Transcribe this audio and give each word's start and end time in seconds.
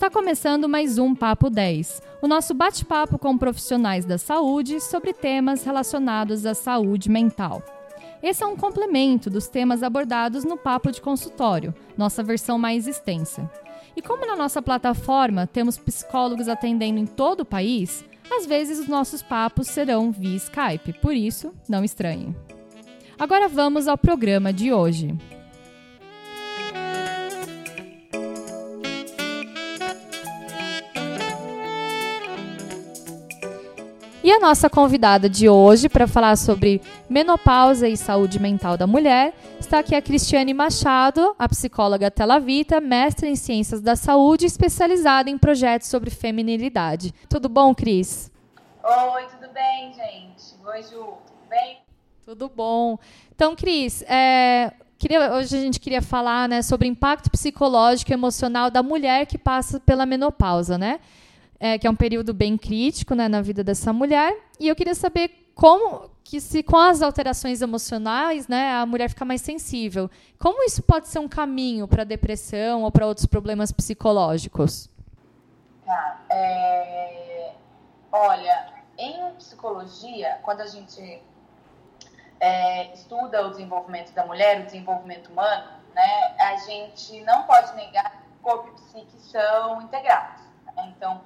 Está 0.00 0.08
começando 0.08 0.66
mais 0.66 0.96
um 0.96 1.14
Papo 1.14 1.50
10, 1.50 2.00
o 2.22 2.26
nosso 2.26 2.54
bate-papo 2.54 3.18
com 3.18 3.36
profissionais 3.36 4.06
da 4.06 4.16
saúde 4.16 4.80
sobre 4.80 5.12
temas 5.12 5.62
relacionados 5.62 6.46
à 6.46 6.54
saúde 6.54 7.10
mental. 7.10 7.62
Esse 8.22 8.42
é 8.42 8.46
um 8.46 8.56
complemento 8.56 9.28
dos 9.28 9.46
temas 9.46 9.82
abordados 9.82 10.42
no 10.42 10.56
Papo 10.56 10.90
de 10.90 11.02
Consultório, 11.02 11.74
nossa 11.98 12.22
versão 12.22 12.58
mais 12.58 12.86
extensa. 12.86 13.50
E 13.94 14.00
como 14.00 14.26
na 14.26 14.34
nossa 14.34 14.62
plataforma 14.62 15.46
temos 15.46 15.76
psicólogos 15.76 16.48
atendendo 16.48 16.98
em 16.98 17.04
todo 17.04 17.40
o 17.40 17.44
país, 17.44 18.02
às 18.32 18.46
vezes 18.46 18.78
os 18.78 18.88
nossos 18.88 19.22
papos 19.22 19.68
serão 19.68 20.10
via 20.10 20.34
Skype, 20.34 20.94
por 21.02 21.12
isso, 21.12 21.52
não 21.68 21.84
estranhe. 21.84 22.34
Agora 23.18 23.48
vamos 23.48 23.86
ao 23.86 23.98
programa 23.98 24.50
de 24.50 24.72
hoje. 24.72 25.14
E 34.22 34.30
a 34.30 34.38
nossa 34.38 34.68
convidada 34.68 35.30
de 35.30 35.48
hoje 35.48 35.88
para 35.88 36.06
falar 36.06 36.36
sobre 36.36 36.82
menopausa 37.08 37.88
e 37.88 37.96
saúde 37.96 38.38
mental 38.38 38.76
da 38.76 38.86
mulher 38.86 39.32
está 39.58 39.78
aqui 39.78 39.94
a 39.94 40.02
Cristiane 40.02 40.52
Machado, 40.52 41.34
a 41.38 41.48
psicóloga 41.48 42.10
Telavita, 42.10 42.82
mestre 42.82 43.30
em 43.30 43.34
ciências 43.34 43.80
da 43.80 43.96
saúde, 43.96 44.44
especializada 44.44 45.30
em 45.30 45.38
projetos 45.38 45.88
sobre 45.88 46.10
feminilidade. 46.10 47.14
Tudo 47.30 47.48
bom, 47.48 47.74
Cris? 47.74 48.30
Oi, 48.84 49.24
tudo 49.24 49.50
bem, 49.54 49.94
gente? 49.94 50.54
Oi, 50.66 50.82
Ju, 50.82 50.98
tudo 50.98 51.48
bem? 51.48 51.78
Tudo 52.22 52.52
bom. 52.54 52.98
Então, 53.34 53.56
Cris, 53.56 54.02
é, 54.02 54.70
queria, 54.98 55.32
hoje 55.32 55.56
a 55.56 55.60
gente 55.62 55.80
queria 55.80 56.02
falar 56.02 56.46
né, 56.46 56.60
sobre 56.60 56.86
o 56.86 56.90
impacto 56.90 57.30
psicológico 57.30 58.10
e 58.10 58.14
emocional 58.14 58.70
da 58.70 58.82
mulher 58.82 59.24
que 59.24 59.38
passa 59.38 59.80
pela 59.80 60.04
menopausa, 60.04 60.76
né? 60.76 61.00
É, 61.60 61.78
que 61.78 61.86
é 61.86 61.90
um 61.90 61.94
período 61.94 62.32
bem 62.32 62.56
crítico 62.56 63.14
né, 63.14 63.28
na 63.28 63.42
vida 63.42 63.62
dessa 63.62 63.92
mulher. 63.92 64.34
E 64.58 64.66
eu 64.66 64.74
queria 64.74 64.94
saber 64.94 65.52
como 65.54 66.08
que 66.24 66.40
se 66.40 66.62
com 66.62 66.76
as 66.76 67.02
alterações 67.02 67.60
emocionais, 67.60 68.48
né, 68.48 68.72
a 68.76 68.86
mulher 68.86 69.10
fica 69.10 69.24
mais 69.24 69.42
sensível. 69.42 70.10
Como 70.38 70.64
isso 70.64 70.82
pode 70.82 71.08
ser 71.08 71.18
um 71.18 71.28
caminho 71.28 71.86
para 71.86 72.02
depressão 72.02 72.82
ou 72.82 72.90
para 72.90 73.06
outros 73.06 73.26
problemas 73.26 73.70
psicológicos? 73.70 74.88
Tá. 75.84 76.20
É... 76.30 77.52
Olha, 78.10 78.72
em 78.96 79.34
psicologia, 79.34 80.38
quando 80.42 80.62
a 80.62 80.66
gente 80.66 81.22
é, 82.40 82.92
estuda 82.94 83.46
o 83.46 83.50
desenvolvimento 83.50 84.12
da 84.12 84.24
mulher, 84.24 84.60
o 84.60 84.64
desenvolvimento 84.64 85.30
humano, 85.30 85.68
né, 85.94 86.34
a 86.38 86.56
gente 86.56 87.20
não 87.22 87.42
pode 87.42 87.74
negar 87.76 88.10
que 88.12 88.38
corpo 88.42 88.68
e 88.68 88.72
psique 88.80 89.18
são 89.18 89.82
integrados. 89.82 90.42
Né? 90.64 90.92
Então, 90.96 91.20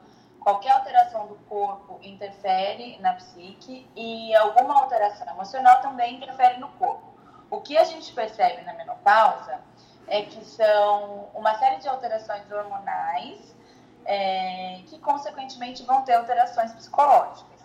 qualquer 0.44 0.72
alteração 0.72 1.26
do 1.26 1.36
corpo 1.48 1.98
interfere 2.02 2.98
na 3.00 3.14
psique 3.14 3.90
e 3.96 4.36
alguma 4.36 4.78
alteração 4.78 5.26
emocional 5.26 5.80
também 5.80 6.16
interfere 6.16 6.60
no 6.60 6.68
corpo. 6.72 7.14
O 7.50 7.62
que 7.62 7.78
a 7.78 7.84
gente 7.84 8.12
percebe 8.12 8.62
na 8.62 8.74
menopausa 8.74 9.58
é 10.06 10.22
que 10.22 10.44
são 10.44 11.30
uma 11.34 11.58
série 11.58 11.76
de 11.76 11.88
alterações 11.88 12.50
hormonais 12.52 13.56
é, 14.04 14.82
que, 14.86 14.98
consequentemente, 14.98 15.82
vão 15.82 16.02
ter 16.02 16.12
alterações 16.12 16.72
psicológicas. 16.72 17.64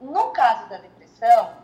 No 0.00 0.30
caso 0.30 0.70
da 0.70 0.78
depressão, 0.78 1.54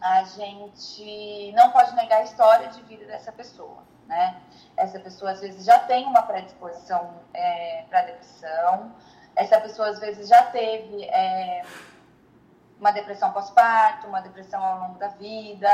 a 0.00 0.24
gente 0.24 1.52
não 1.52 1.70
pode 1.70 1.94
negar 1.94 2.18
a 2.18 2.22
história 2.24 2.68
de 2.68 2.82
vida 2.82 3.04
dessa 3.04 3.30
pessoa, 3.30 3.84
né? 4.06 4.40
Essa 4.76 4.98
pessoa, 4.98 5.30
às 5.30 5.40
vezes, 5.40 5.64
já 5.64 5.78
tem 5.78 6.06
uma 6.06 6.22
predisposição 6.22 7.20
é, 7.32 7.84
para 7.88 8.02
depressão, 8.02 8.92
essa 9.36 9.60
pessoa 9.60 9.88
às 9.88 9.98
vezes 9.98 10.28
já 10.28 10.42
teve 10.44 11.04
é, 11.04 11.62
uma 12.78 12.90
depressão 12.90 13.30
pós-parto, 13.32 14.06
uma 14.06 14.20
depressão 14.20 14.62
ao 14.62 14.80
longo 14.80 14.98
da 14.98 15.08
vida, 15.08 15.68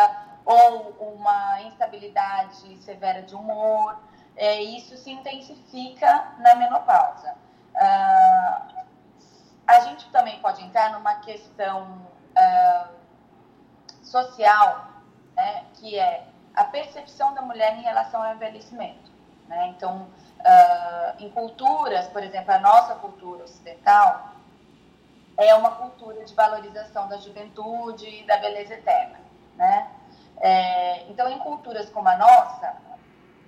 ou 0.44 0.90
uma 1.00 1.62
instabilidade 1.62 2.76
severa 2.78 3.22
de 3.22 3.34
humor. 3.34 3.96
É, 4.36 4.60
isso 4.60 4.96
se 4.96 5.10
intensifica 5.10 6.34
na 6.38 6.54
menopausa. 6.56 7.34
Ah, 7.74 8.84
a 9.66 9.80
gente 9.80 10.08
também 10.10 10.40
pode 10.40 10.62
entrar 10.62 10.92
numa 10.92 11.16
questão 11.16 12.06
ah, 12.36 12.90
social, 14.02 14.88
né, 15.34 15.64
que 15.74 15.98
é 15.98 16.26
a 16.54 16.64
percepção 16.64 17.34
da 17.34 17.42
mulher 17.42 17.76
em 17.76 17.82
relação 17.82 18.22
ao 18.22 18.34
envelhecimento. 18.34 19.10
Né? 19.48 19.68
Então, 19.68 20.08
uh, 20.46 21.22
em 21.22 21.28
culturas, 21.30 22.06
por 22.08 22.22
exemplo, 22.22 22.52
a 22.52 22.58
nossa 22.58 22.94
cultura 22.94 23.44
ocidental 23.44 24.32
é 25.36 25.54
uma 25.54 25.72
cultura 25.72 26.24
de 26.24 26.34
valorização 26.34 27.08
da 27.08 27.18
juventude 27.18 28.06
e 28.08 28.26
da 28.26 28.38
beleza 28.38 28.74
eterna, 28.74 29.18
né? 29.56 29.90
É, 30.38 31.02
então, 31.08 31.28
em 31.28 31.38
culturas 31.38 31.90
como 31.90 32.08
a 32.08 32.16
nossa, 32.16 32.76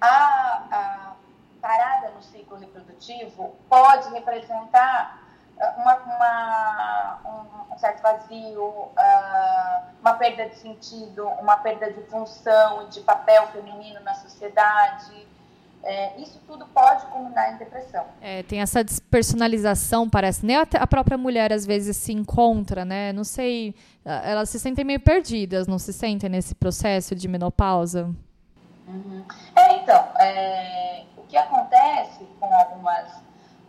a, 0.01 0.65
a 0.71 1.13
parada 1.61 2.11
no 2.11 2.23
ciclo 2.23 2.57
reprodutivo 2.57 3.57
pode 3.69 4.09
representar 4.11 5.19
ah, 5.61 5.75
uma, 5.77 5.97
uma, 5.97 7.21
um, 7.25 7.75
um, 7.75 7.79
certo 7.79 8.01
vazio, 8.01 8.65
uh, 8.65 9.83
uma 10.01 10.15
perda 10.15 10.49
de 10.49 10.57
sentido, 10.57 11.27
uma 11.41 11.57
perda 11.59 11.93
de 11.93 12.03
função, 12.05 12.89
de 12.89 13.01
papel 13.01 13.49
feminino 13.49 14.01
na 14.01 14.15
sociedade. 14.15 15.27
É, 15.85 16.21
isso 16.21 16.41
tudo 16.47 16.67
pode 16.67 17.07
culminar 17.07 17.55
em 17.55 17.57
depressão. 17.57 18.05
É, 18.21 18.43
tem 18.43 18.61
essa 18.61 18.83
despersonalização, 18.83 20.09
parece. 20.09 20.45
Nem 20.45 20.57
a 20.57 20.87
própria 20.87 21.17
mulher 21.17 21.53
às 21.53 21.65
vezes 21.65 21.97
se 21.97 22.13
encontra, 22.13 22.85
né? 22.85 23.13
Não 23.13 23.25
sei, 23.25 23.75
elas 24.05 24.51
se 24.51 24.59
sentem 24.59 24.85
meio 24.85 25.01
perdidas, 25.01 25.67
não 25.67 25.79
se 25.79 25.93
sentem 25.93 26.29
nesse 26.29 26.55
processo 26.55 27.15
de 27.15 27.29
menopausa? 27.29 28.13
Uhum. 28.87 29.25
É, 29.55 29.77
então, 29.77 30.09
é, 30.19 31.05
o 31.17 31.23
que 31.23 31.37
acontece 31.37 32.25
com 32.41 32.53
algumas, 32.53 33.23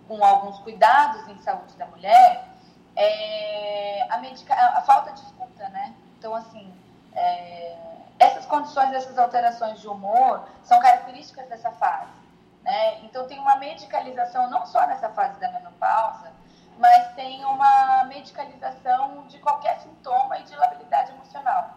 com 0.07 0.23
alguns 0.23 0.59
cuidados 0.59 1.27
em 1.27 1.37
saúde 1.39 1.75
da 1.77 1.85
mulher 1.87 2.47
é 2.95 4.07
a, 4.09 4.17
medica, 4.17 4.53
a 4.53 4.81
falta 4.81 5.11
de 5.11 5.19
escuta, 5.21 5.69
né? 5.69 5.93
Então, 6.17 6.33
assim, 6.33 6.73
é, 7.13 7.75
essas 8.19 8.45
condições, 8.45 8.93
essas 8.93 9.17
alterações 9.17 9.79
de 9.79 9.87
humor 9.87 10.45
são 10.63 10.79
características 10.79 11.47
dessa 11.47 11.71
fase. 11.71 12.11
Né? 12.61 12.99
Então, 13.05 13.25
tem 13.25 13.39
uma 13.39 13.55
medicalização 13.55 14.49
não 14.49 14.65
só 14.65 14.85
nessa 14.85 15.09
fase 15.09 15.39
da 15.39 15.49
menopausa, 15.51 16.31
mas 16.77 17.13
tem 17.13 17.43
uma 17.45 18.03
medicalização 18.05 19.25
de 19.27 19.39
qualquer 19.39 19.79
sintoma 19.79 20.39
e 20.39 20.43
de 20.43 20.55
labilidade 20.55 21.11
emocional. 21.11 21.71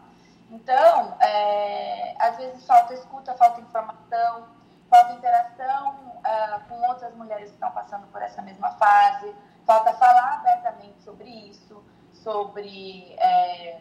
Então, 0.51 1.17
é, 1.21 2.15
às 2.19 2.37
vezes 2.37 2.65
falta 2.67 2.93
escuta, 2.95 3.35
falta 3.35 3.61
informação, 3.61 4.47
falta 4.91 5.15
interação 5.15 6.21
é, 6.25 6.59
com 6.69 6.81
outras 6.89 7.15
mulheres 7.15 7.49
que 7.49 7.55
estão 7.55 7.71
passando 7.71 8.07
por 8.09 8.21
essa 8.21 8.43
mesma 8.43 8.71
fase, 8.73 9.35
falta 9.65 9.95
falar 9.95 10.35
abertamente 10.35 11.01
sobre 11.03 11.29
isso, 11.29 11.83
sobre 12.13 13.15
é, 13.19 13.81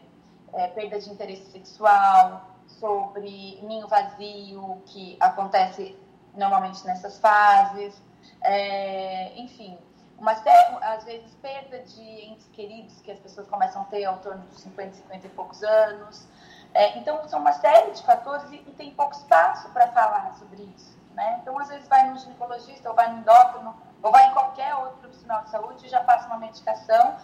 é 0.54 0.68
perda 0.68 1.00
de 1.00 1.10
interesse 1.10 1.52
sexual, 1.52 2.42
sobre 2.82 3.60
ninho 3.62 3.88
vazio, 3.88 4.82
que 4.88 5.16
acontece 5.20 5.96
normalmente 6.34 6.84
nessas 6.86 7.20
fases, 7.20 8.02
é, 8.42 9.40
enfim, 9.40 9.78
uma 10.18 10.36
série, 10.36 10.84
às 10.84 11.04
vezes 11.04 11.34
perda 11.36 11.80
de 11.80 12.02
entes 12.02 12.48
queridos 12.50 13.00
que 13.02 13.12
as 13.12 13.20
pessoas 13.20 13.48
começam 13.48 13.84
a 13.84 13.86
ter 13.86 14.04
ao 14.06 14.18
torno 14.18 14.42
dos 14.48 14.60
50, 14.62 14.94
50 14.94 15.28
e 15.28 15.30
poucos 15.30 15.64
anos. 15.64 16.28
É, 16.74 16.98
então, 16.98 17.28
são 17.28 17.40
uma 17.40 17.54
série 17.54 17.92
de 17.92 18.02
fatores 18.04 18.50
e, 18.52 18.56
e 18.56 18.72
tem 18.78 18.92
pouco 18.92 19.14
espaço 19.14 19.70
para 19.70 19.88
falar 19.88 20.34
sobre 20.34 20.64
isso. 20.76 20.98
Né? 21.14 21.40
Então, 21.42 21.58
às 21.60 21.68
vezes, 21.68 21.88
vai 21.88 22.10
no 22.10 22.18
ginecologista, 22.18 22.90
ou 22.90 22.96
vai 22.96 23.12
no 23.12 23.20
endócrino, 23.20 23.76
ou 24.02 24.12
vai 24.12 24.28
em 24.28 24.32
qualquer 24.32 24.74
outro 24.76 24.98
profissional 24.98 25.44
de 25.44 25.50
saúde 25.50 25.86
e 25.86 25.90
já 25.90 26.02
passa 26.04 26.28
uma 26.28 26.38
medicação 26.38 27.16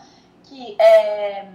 que 0.44 0.80
é, 0.80 1.50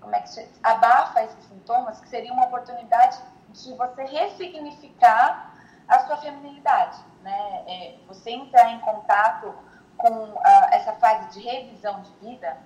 como 0.00 0.14
é 0.14 0.20
que 0.20 0.30
se 0.30 0.48
abafa 0.62 1.22
esses 1.22 1.44
sintomas, 1.46 2.00
que 2.00 2.08
seria 2.08 2.32
uma 2.32 2.46
oportunidade 2.46 3.18
de 3.50 3.74
você 3.74 4.04
ressignificar 4.04 5.54
a 5.88 5.98
sua 6.06 6.16
feminilidade, 6.18 6.98
né? 7.22 7.64
É, 7.66 7.94
você 8.06 8.30
entrar 8.30 8.70
em 8.72 8.80
contato 8.80 9.54
com 9.96 10.08
uh, 10.08 10.40
essa 10.70 10.92
fase 10.94 11.38
de 11.38 11.46
revisão 11.46 12.00
de 12.00 12.10
vida, 12.26 12.56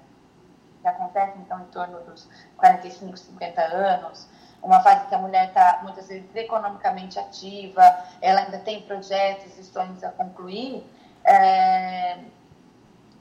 que 0.81 0.89
acontece 0.89 1.39
então 1.39 1.61
em 1.61 1.67
torno 1.67 2.01
dos 2.03 2.29
45, 2.59 3.17
50 3.17 3.63
anos, 3.63 4.29
uma 4.63 4.81
fase 4.81 5.07
que 5.07 5.15
a 5.15 5.19
mulher 5.19 5.49
está 5.49 5.81
muitas 5.83 6.09
vezes 6.09 6.35
economicamente 6.35 7.19
ativa, 7.19 7.83
ela 8.21 8.43
ainda 8.43 8.59
tem 8.59 8.83
projetos 8.83 9.59
e 9.59 9.65
sonhos 9.65 10.03
a 10.05 10.11
concluir. 10.13 10.87
É, 11.25 12.19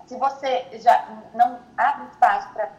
se 0.06 0.18
você 0.18 0.68
já 0.80 1.24
não 1.34 1.60
abre 1.78 2.08
espaço 2.08 2.50
para 2.54 2.70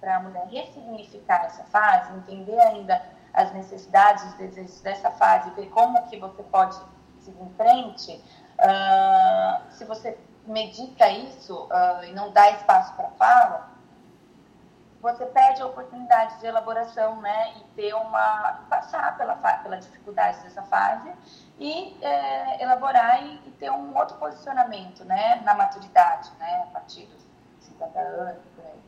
para 0.00 0.16
a 0.16 0.20
mulher 0.20 0.46
ressignificar 0.46 1.44
essa 1.44 1.64
fase, 1.64 2.14
entender 2.14 2.58
ainda 2.60 3.02
as 3.32 3.52
necessidades, 3.52 4.24
os 4.24 4.34
desejos 4.34 4.80
dessa 4.80 5.10
fase, 5.12 5.50
ver 5.50 5.68
como 5.70 6.02
que 6.08 6.18
você 6.18 6.42
pode 6.44 6.78
seguir 7.20 7.42
em 7.42 7.50
frente, 7.54 8.24
uh, 8.58 9.72
se 9.72 9.84
você 9.84 10.18
medica 10.46 11.08
isso 11.08 11.64
uh, 11.64 12.04
e 12.04 12.12
não 12.12 12.32
dá 12.32 12.50
espaço 12.50 12.94
para 12.94 13.10
fala, 13.10 13.78
você 15.00 15.26
perde 15.26 15.62
a 15.62 15.66
oportunidade 15.66 16.40
de 16.40 16.46
elaboração, 16.46 17.20
né, 17.20 17.54
e 17.56 17.64
ter 17.76 17.94
uma 17.94 18.64
passar 18.68 19.16
pela 19.16 19.36
pela 19.36 19.76
dificuldade 19.76 20.42
dessa 20.42 20.62
fase 20.62 21.12
e 21.58 21.96
é, 22.02 22.62
elaborar 22.62 23.22
e, 23.22 23.36
e, 23.46 23.50
ter 23.52 23.70
um 23.70 23.96
outro 23.96 24.16
posicionamento, 24.16 25.04
né, 25.04 25.40
na 25.44 25.54
maturidade, 25.54 26.30
né, 26.38 26.64
a 26.68 26.72
partir 26.72 27.06
dos 27.06 27.22
50 27.60 27.98
anos, 27.98 28.42
por 28.54 28.64
aí. 28.64 28.80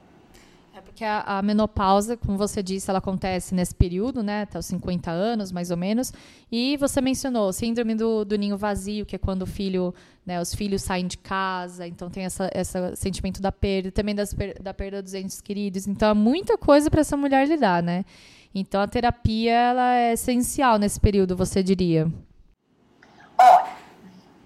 É 0.73 0.81
porque 0.81 1.05
a, 1.05 1.23
a, 1.23 1.43
menopausa, 1.43 2.17
como 2.17 2.39
você 2.39 2.63
disse, 2.63 2.89
ela 2.89 3.01
acontece 3.01 3.55
nesse 3.55 3.75
período, 3.75 4.23
né, 4.23 4.43
até 4.43 4.59
os 4.59 4.67
50 4.67 5.11
anos, 5.11 5.51
mais 5.51 5.71
ou 5.71 5.77
menos. 5.77 6.13
E 6.51 6.77
você 6.77 7.01
mencionou 7.01 7.53
síndrome 7.53 7.95
do, 7.95 8.25
do 8.25 8.39
ninho 8.39 8.57
vazio, 8.57 9.05
que 9.05 9.17
é 9.17 9.19
quando 9.19 9.43
o 9.43 9.47
filho, 9.47 9.93
né, 10.25 10.41
os 10.41 10.55
filhos 10.55 10.83
saem 10.83 11.07
de 11.07 11.19
casa, 11.19 11.87
então 11.87 12.09
tem 12.09 12.25
esse 12.25 12.49
essa 12.53 12.95
sentimento 12.95 13.43
da 13.43 13.51
perda, 13.51 13.91
também 13.91 14.15
das, 14.15 14.35
da 14.61 14.73
perda 14.73 15.03
dos 15.03 15.13
entes 15.13 15.41
queridos. 15.41 15.89
Então, 15.89 16.11
há 16.11 16.15
muita 16.15 16.57
coisa 16.57 16.89
para 16.89 17.01
essa 17.01 17.17
mulher 17.17 17.49
lidar, 17.49 17.83
né? 17.83 18.05
Então, 18.55 18.81
a 18.81 18.87
terapia, 18.87 19.53
ela 19.53 19.95
é 19.95 20.13
essencial 20.13 20.79
nesse 20.79 21.01
período, 21.01 21.37
você 21.37 21.63
diria. 21.63 22.11
Olha, 23.39 23.67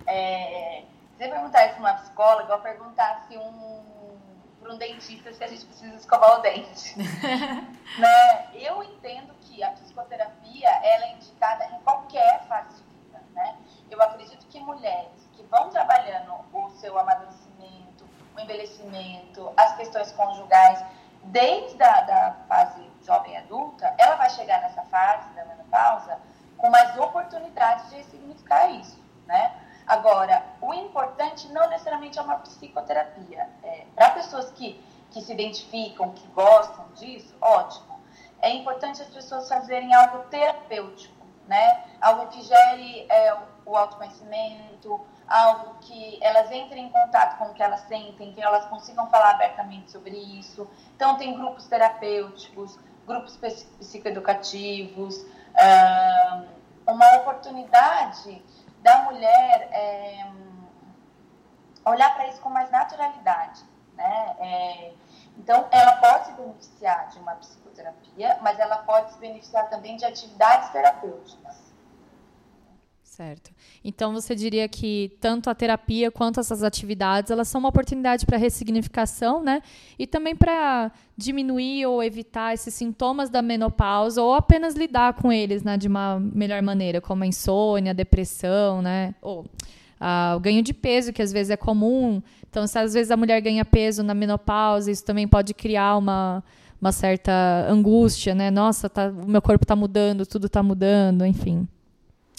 é, 0.06 0.82
se 1.19 1.29
perguntar 1.29 1.67
isso 1.67 1.75
para 1.75 1.81
uma 1.81 1.94
psicóloga, 1.94 2.53
eu 2.53 2.59
perguntar 2.59 3.27
se 3.29 3.37
um 3.37 3.94
para 4.64 4.72
um 4.72 4.78
dentista 4.78 5.31
se 5.31 5.44
a 5.44 5.46
gente 5.46 5.66
precisa 5.66 5.94
escovar 5.94 6.38
o 6.38 6.43
dente. 6.43 6.96
né? 6.99 8.49
Eu 8.55 8.82
entendo 8.82 9.34
que 9.43 9.62
a 9.62 9.70
psicoterapia 9.72 10.69
ela 10.69 11.05
é 11.05 11.12
indicada 11.12 11.66
em 11.66 11.78
qualquer 11.81 12.43
fase 12.49 12.70
de 12.76 12.82
vida. 12.82 13.22
Né? 13.34 13.58
Eu 13.90 14.00
acredito 14.00 14.46
que 14.46 14.58
mulheres 14.61 15.28
que 15.34 15.43
vão 15.44 15.69
trabalhando 15.69 16.32
o 16.50 16.70
seu 16.70 16.99
amadurecimento, 16.99 18.08
o 18.34 18.40
envelhecimento, 18.40 19.52
as 19.55 19.76
questões 19.76 20.11
conjugais, 20.12 20.82
desde 21.25 21.82
a 21.82 22.00
da 22.00 22.37
fase 22.49 22.90
jovem 23.05 23.37
adulta, 23.37 23.94
ela 23.99 24.17
vai 24.17 24.31
chegar 24.31 24.62
nessa 24.62 24.82
fase 24.84 25.28
da 25.34 25.44
menopausa 25.44 26.19
com 26.56 26.70
mais 26.70 26.96
oportunidades 26.96 27.90
de 27.90 27.96
ressignificar 27.96 28.70
isso. 28.70 28.99
Né? 29.26 29.60
Agora, 29.87 30.43
o 30.62 30.72
não 31.52 31.69
necessariamente 31.69 32.19
é 32.19 32.23
uma 32.23 32.37
psicoterapia. 32.37 33.49
É, 33.62 33.85
Para 33.94 34.11
pessoas 34.11 34.50
que, 34.52 34.82
que 35.11 35.20
se 35.20 35.32
identificam, 35.32 36.11
que 36.11 36.26
gostam 36.29 36.87
disso, 36.94 37.35
ótimo. 37.41 38.00
É 38.41 38.50
importante 38.50 39.00
as 39.00 39.08
pessoas 39.08 39.49
fazerem 39.49 39.94
algo 39.94 40.25
terapêutico, 40.25 41.26
né? 41.46 41.85
Algo 42.00 42.26
que 42.29 42.43
gere 42.43 43.06
é, 43.11 43.37
o 43.64 43.76
autoconhecimento, 43.76 45.00
algo 45.26 45.76
que 45.81 46.19
elas 46.23 46.50
entrem 46.50 46.87
em 46.87 46.91
contato 46.91 47.38
com 47.38 47.46
o 47.46 47.55
que 47.55 47.62
elas 47.62 47.81
sentem, 47.82 48.32
que 48.32 48.43
elas 48.43 48.67
consigam 48.67 49.08
falar 49.08 49.31
abertamente 49.31 49.91
sobre 49.91 50.17
isso. 50.17 50.69
Então, 50.94 51.17
tem 51.17 51.35
grupos 51.35 51.67
terapêuticos, 51.67 52.79
grupos 53.06 53.37
psicoeducativos, 53.37 55.25
uma 56.87 57.17
oportunidade 57.17 58.43
da 58.82 59.05
mulher 59.05 59.69
é, 59.73 60.26
olhar 61.84 62.14
para 62.14 62.28
isso 62.28 62.40
com 62.40 62.50
mais 62.50 62.70
naturalidade, 62.70 63.62
né? 63.94 64.36
É, 64.38 64.92
então, 65.38 65.66
ela 65.70 65.92
pode 65.96 66.26
se 66.26 66.32
beneficiar 66.32 67.08
de 67.08 67.19
uma 67.19 67.34
psicoterapia, 67.34 68.38
mas 68.40 68.58
ela 68.58 68.78
pode 68.78 69.12
se 69.12 69.19
beneficiar 69.19 69.69
também 69.69 69.96
de 69.96 70.04
atividades 70.04 70.70
terapêuticas. 70.70 71.64
Certo. 73.14 73.52
Então 73.84 74.12
você 74.12 74.34
diria 74.34 74.69
que 74.69 75.16
tanto 75.20 75.48
a 75.48 75.54
terapia 75.54 76.10
quanto 76.10 76.40
essas 76.40 76.64
atividades, 76.64 77.31
elas 77.31 77.46
são 77.46 77.60
uma 77.60 77.69
oportunidade 77.69 78.26
para 78.26 78.36
ressignificação, 78.36 79.40
né? 79.40 79.62
E 79.96 80.04
também 80.04 80.34
para 80.34 80.90
diminuir 81.16 81.86
ou 81.86 82.02
evitar 82.02 82.54
esses 82.54 82.75
sintomas 82.75 83.31
da 83.31 83.40
menopausa 83.40 84.20
ou 84.20 84.34
apenas 84.34 84.75
lidar 84.75 85.14
com 85.14 85.31
eles, 85.31 85.62
né, 85.62 85.76
de 85.76 85.86
uma 85.86 86.19
melhor 86.19 86.60
maneira, 86.60 87.00
como 87.00 87.22
a 87.22 87.26
insônia, 87.26 87.92
a 87.92 87.94
depressão, 87.94 88.82
né? 88.82 89.14
Ou 89.22 89.46
ah, 90.06 90.35
o 90.37 90.41
ganho 90.41 90.62
de 90.62 90.75
peso, 90.75 91.15
que 91.15 91.23
às 91.23 91.33
vezes 91.33 91.51
é 91.51 91.56
comum. 91.56 92.23
Então, 92.49 92.67
se 92.67 92.79
às 92.79 92.93
vezes 92.93 93.11
a 93.11 93.17
mulher 93.17 93.41
ganha 93.41 93.65
peso 93.65 94.03
na 94.03 94.12
menopausa, 94.12 94.91
isso 94.91 95.03
também 95.03 95.27
pode 95.27 95.55
criar 95.55 95.97
uma 95.97 96.45
uma 96.79 96.93
certa 96.93 97.33
angústia, 97.67 98.35
né? 98.35 98.51
Nossa, 98.51 98.91
tá, 98.91 99.06
o 99.06 99.27
meu 99.27 99.41
corpo 99.41 99.65
está 99.65 99.75
mudando, 99.75 100.27
tudo 100.27 100.49
está 100.49 100.62
mudando, 100.62 101.25
enfim. 101.25 101.67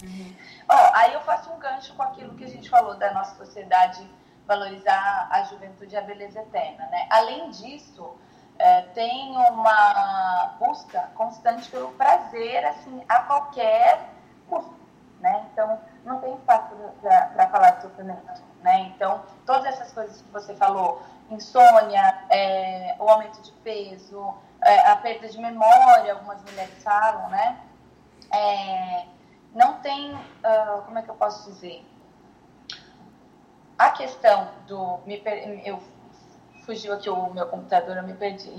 Uhum. 0.04 0.32
Ó, 0.68 0.90
aí 0.94 1.14
eu 1.14 1.20
faço 1.22 1.50
um 1.50 1.58
gancho 1.58 1.92
com 1.94 2.02
aquilo 2.04 2.32
que 2.34 2.44
a 2.44 2.48
gente 2.48 2.70
falou 2.70 2.96
da 2.96 3.12
nossa 3.12 3.34
sociedade 3.44 4.08
valorizar 4.46 5.28
a 5.32 5.42
juventude 5.42 5.92
e 5.92 5.98
a 5.98 6.02
beleza 6.02 6.40
eterna, 6.40 6.86
né? 6.86 7.08
Além 7.10 7.50
disso, 7.50 8.14
é, 8.56 8.82
tem 8.82 9.32
uma 9.32 10.54
busca 10.60 11.10
constante 11.16 11.68
pelo 11.68 11.88
prazer, 11.92 12.64
assim, 12.66 13.02
a 13.08 13.20
qualquer 13.22 14.10
custo, 14.48 14.76
né? 15.18 15.44
Então, 15.52 15.80
não 16.06 16.20
tem 16.20 16.34
espaço 16.34 16.74
para 17.02 17.48
falar 17.48 17.70
de 17.72 17.82
sofrimento, 17.82 18.42
né? 18.62 18.92
Então, 18.94 19.22
todas 19.44 19.66
essas 19.66 19.92
coisas 19.92 20.22
que 20.22 20.30
você 20.30 20.54
falou, 20.54 21.02
insônia, 21.30 22.24
é, 22.30 22.94
o 22.98 23.08
aumento 23.08 23.42
de 23.42 23.50
peso, 23.52 24.34
é, 24.62 24.88
a 24.88 24.96
perda 24.96 25.28
de 25.28 25.38
memória, 25.38 26.12
algumas 26.12 26.42
mulheres 26.44 26.82
falam, 26.82 27.28
né? 27.28 27.60
É, 28.32 29.04
não 29.52 29.80
tem, 29.80 30.14
uh, 30.14 30.82
como 30.84 30.98
é 30.98 31.02
que 31.02 31.08
eu 31.08 31.14
posso 31.14 31.50
dizer? 31.50 31.84
A 33.78 33.90
questão 33.90 34.50
do. 34.66 34.98
Me, 35.06 35.22
eu 35.64 35.82
fugiu 36.64 36.92
aqui 36.92 37.10
o 37.10 37.32
meu 37.32 37.46
computador, 37.46 37.96
eu 37.96 38.02
me 38.02 38.14
perdi. 38.14 38.50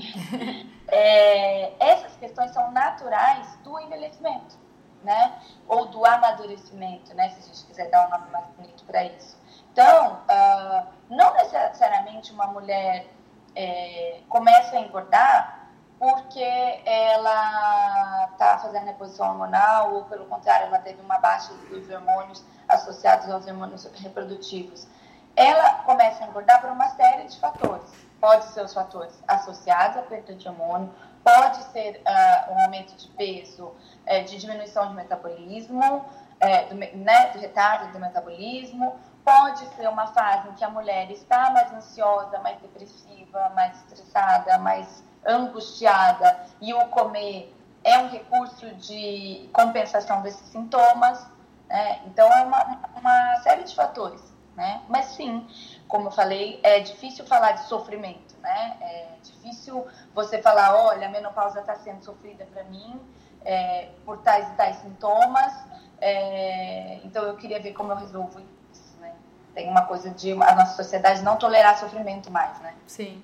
é, 0.87 1.73
essas 1.79 2.15
questões 2.17 2.51
são 2.51 2.71
naturais 2.71 3.57
do 3.63 3.79
envelhecimento, 3.79 4.57
né? 5.03 5.39
Ou 5.67 5.85
do 5.87 6.05
amadurecimento, 6.05 7.13
né? 7.15 7.29
Se 7.29 7.39
a 7.39 7.41
gente 7.43 7.65
quiser 7.65 7.89
dar 7.89 8.07
um 8.07 8.09
nome 8.09 8.29
mais 8.31 8.47
bonito 8.57 8.83
para 8.85 9.03
isso. 9.03 9.37
Então, 9.71 10.21
uh, 10.23 10.87
não 11.09 11.33
necessariamente 11.35 12.31
uma 12.31 12.47
mulher 12.47 13.07
é, 13.55 14.21
começa 14.29 14.75
a 14.75 14.79
engordar 14.79 15.69
porque 15.99 16.43
ela 16.85 18.29
está 18.31 18.59
fazendo 18.59 18.85
reposição 18.85 19.29
hormonal 19.29 19.95
ou, 19.95 20.05
pelo 20.05 20.25
contrário, 20.25 20.67
ela 20.67 20.79
teve 20.79 21.01
uma 21.01 21.17
baixa 21.17 21.53
dos 21.69 21.89
hormônios 21.89 22.43
associados 22.67 23.29
aos 23.29 23.47
hormônios 23.47 23.83
reprodutivos. 24.01 24.87
Ela 25.35 25.75
começa 25.85 26.23
a 26.23 26.27
engordar 26.27 26.61
por 26.61 26.69
uma 26.69 26.89
série 26.89 27.27
de 27.27 27.39
fatores. 27.39 28.06
Pode 28.19 28.45
ser 28.45 28.63
os 28.63 28.73
fatores 28.73 29.21
associados 29.27 29.97
à 29.97 30.01
perda 30.01 30.33
de 30.33 30.47
hormônio, 30.47 30.91
pode 31.23 31.63
ser 31.65 32.01
uh, 32.05 32.53
um 32.53 32.61
aumento 32.61 32.95
de 32.95 33.07
peso, 33.09 33.65
uh, 33.65 34.23
de 34.25 34.37
diminuição 34.37 34.87
de 34.87 34.95
metabolismo, 34.95 35.97
uh, 35.97 36.69
do, 36.69 36.75
né, 36.75 37.31
do 37.33 37.39
retardo 37.39 37.91
do 37.91 37.99
metabolismo, 37.99 38.95
pode 39.23 39.65
ser 39.75 39.89
uma 39.89 40.07
fase 40.07 40.47
em 40.49 40.53
que 40.53 40.63
a 40.63 40.69
mulher 40.69 41.11
está 41.11 41.51
mais 41.51 41.71
ansiosa, 41.73 42.39
mais 42.39 42.57
depressiva, 42.61 43.51
mais 43.53 43.75
estressada, 43.79 44.57
mais 44.59 45.03
angustiada 45.25 46.47
e 46.61 46.73
o 46.73 46.85
comer 46.87 47.53
é 47.83 47.99
um 47.99 48.09
recurso 48.09 48.73
de 48.75 49.49
compensação 49.53 50.21
desses 50.21 50.47
sintomas. 50.47 51.25
Né? 51.69 52.01
Então, 52.05 52.27
é 52.31 52.43
uma, 52.43 52.79
uma 52.95 53.35
série 53.41 53.63
de 53.63 53.75
fatores. 53.75 54.21
Né? 54.55 54.81
Mas, 54.89 55.05
sim, 55.07 55.47
como 55.87 56.07
eu 56.07 56.11
falei, 56.11 56.59
é 56.63 56.79
difícil 56.79 57.25
falar 57.25 57.53
de 57.53 57.67
sofrimento. 57.67 58.35
Né? 58.41 58.77
É 58.81 59.07
difícil 59.23 59.85
você 60.13 60.41
falar: 60.41 60.75
olha, 60.75 61.07
a 61.07 61.11
menopausa 61.11 61.59
está 61.59 61.75
sendo 61.75 62.03
sofrida 62.03 62.45
para 62.53 62.63
mim 62.65 62.99
é, 63.43 63.89
por 64.05 64.17
tais 64.19 64.47
e 64.49 64.51
tais 64.51 64.77
sintomas. 64.77 65.53
É, 65.99 66.99
então, 67.03 67.23
eu 67.23 67.35
queria 67.35 67.59
ver 67.59 67.73
como 67.73 67.91
eu 67.91 67.95
resolvo 67.95 68.39
isso. 68.71 68.97
Né? 68.99 69.13
Tem 69.55 69.69
uma 69.69 69.85
coisa 69.85 70.09
de 70.09 70.31
a 70.31 70.55
nossa 70.55 70.75
sociedade 70.75 71.23
não 71.23 71.37
tolerar 71.37 71.77
sofrimento 71.79 72.29
mais. 72.29 72.59
Né? 72.59 72.75
Sim. 72.85 73.23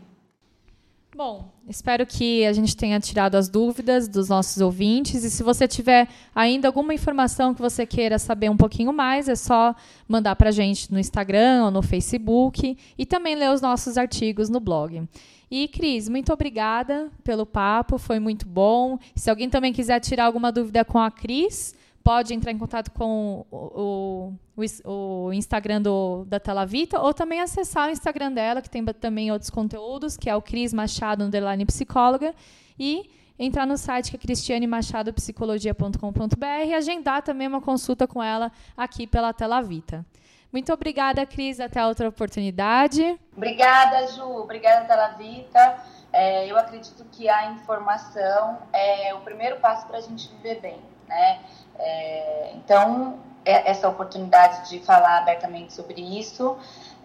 Bom, 1.16 1.54
espero 1.70 2.08
que 2.08 2.44
a 2.44 2.52
gente 2.54 2.76
tenha 2.76 3.00
tirado 3.00 3.36
as 3.36 3.48
dúvidas 3.48 4.08
dos 4.08 4.30
nossos 4.30 4.60
ouvintes. 4.60 5.24
E 5.24 5.30
se 5.30 5.44
você 5.44 5.68
tiver 5.68 6.08
ainda 6.34 6.68
alguma 6.68 6.92
informação 6.92 7.54
que 7.54 7.62
você 7.62 7.86
queira 7.86 8.18
saber 8.18 8.50
um 8.50 8.58
pouquinho 8.58 8.92
mais, 8.92 9.30
é 9.30 9.36
só 9.36 9.76
mandar 10.08 10.36
para 10.36 10.50
a 10.50 10.52
gente 10.52 10.92
no 10.92 10.98
Instagram 10.98 11.66
ou 11.66 11.72
no 11.72 11.84
Facebook 11.84 12.76
e 12.98 13.06
também 13.06 13.36
ler 13.36 13.52
os 13.52 13.62
nossos 13.62 13.96
artigos 13.96 14.50
no 14.50 14.60
blog. 14.60 15.08
E, 15.52 15.68
Cris, 15.68 16.10
muito 16.10 16.34
obrigada 16.34 17.12
pelo 17.24 17.46
papo, 17.46 18.00
foi 18.00 18.18
muito 18.18 18.48
bom. 18.48 18.98
Se 19.16 19.30
alguém 19.30 19.52
também 19.52 19.72
quiser 19.72 20.00
tirar 20.00 20.26
alguma 20.26 20.52
dúvida 20.52 20.84
com 20.84 20.98
a 20.98 21.12
Cris, 21.12 21.76
pode 22.04 22.34
entrar 22.34 22.52
em 22.52 22.58
contato 22.58 22.92
com 22.92 23.46
o, 23.50 24.34
o, 24.56 25.28
o 25.28 25.34
Instagram 25.34 25.82
do, 25.82 26.26
da 26.26 26.40
Telavita 26.40 27.00
ou 27.00 27.14
também 27.14 27.40
acessar 27.40 27.88
o 27.88 27.92
Instagram 27.92 28.32
dela, 28.32 28.62
que 28.62 28.70
tem 28.70 28.84
também 28.86 29.32
outros 29.32 29.50
conteúdos, 29.50 30.18
que 30.18 30.30
é 30.30 30.36
o 30.36 30.42
Cris 30.42 30.74
Machado, 30.74 31.24
underline 31.24 31.66
psicóloga, 31.66 32.36
e 32.78 33.10
entrar 33.40 33.66
no 33.66 33.78
site 33.78 34.12
que 34.12 34.18
é 34.18 34.20
cristianemachadopsicologia.com.br 34.20 36.68
e 36.68 36.74
agendar 36.74 37.24
também 37.24 37.48
uma 37.48 37.62
consulta 37.62 38.06
com 38.06 38.22
ela 38.22 38.52
aqui 38.76 39.08
pela 39.08 39.32
Telavita. 39.34 40.06
Muito 40.52 40.72
obrigada, 40.72 41.26
Cris. 41.26 41.60
Até 41.60 41.84
outra 41.84 42.10
oportunidade. 42.10 43.20
Obrigada, 43.36 44.06
Ju. 44.10 44.24
Obrigada, 44.24 44.86
Talavita. 44.86 45.80
É, 46.12 46.46
eu 46.46 46.56
acredito 46.56 47.04
que 47.12 47.28
a 47.28 47.52
informação 47.52 48.60
é 48.72 49.16
o 49.16 49.22
primeiro 49.22 49.60
passo 49.60 49.88
para 49.88 49.98
a 49.98 50.02
gente 50.02 50.30
viver 50.36 50.62
bem, 50.62 50.80
né? 51.14 51.40
É, 51.80 52.52
então, 52.56 53.20
é, 53.46 53.70
essa 53.70 53.88
oportunidade 53.88 54.70
de 54.70 54.80
falar 54.80 55.20
abertamente 55.20 55.74
sobre 55.74 56.02
isso, 56.02 56.58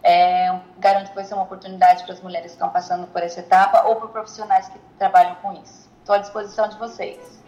é, 0.02 0.58
garanto 0.78 1.10
que 1.10 1.14
vai 1.14 1.24
ser 1.24 1.34
uma 1.34 1.42
oportunidade 1.42 2.04
para 2.04 2.14
as 2.14 2.20
mulheres 2.20 2.46
que 2.46 2.52
estão 2.52 2.70
passando 2.70 3.06
por 3.08 3.22
essa 3.22 3.40
etapa 3.40 3.82
ou 3.88 3.96
para 3.96 4.08
profissionais 4.08 4.68
que 4.68 4.78
trabalham 4.98 5.34
com 5.36 5.52
isso. 5.52 5.88
Estou 6.00 6.14
à 6.14 6.18
disposição 6.18 6.68
de 6.68 6.76
vocês. 6.76 7.38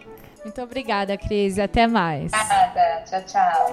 Muito 0.43 0.61
obrigada, 0.61 1.17
Cris. 1.17 1.57
Até 1.57 1.87
mais. 1.87 2.31
Nada. 2.31 3.03
Tchau, 3.05 3.21
tchau. 3.23 3.67